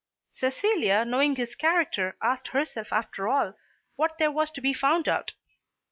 Cecilia 0.31 1.05
knowing 1.05 1.35
his 1.35 1.53
character 1.53 2.17
asked 2.23 2.47
herself 2.47 2.91
after 2.91 3.27
all 3.27 3.53
what 3.97 4.17
there 4.17 4.31
was 4.31 4.49
to 4.53 4.59
be 4.61 4.73
found 4.73 5.07
out. 5.07 5.33